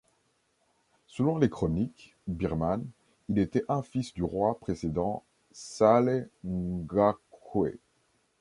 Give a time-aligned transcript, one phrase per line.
[1.05, 2.87] Selon les chroniques birmanes,
[3.29, 7.77] il était un fils du roi précédent, Sale Ngahkwe.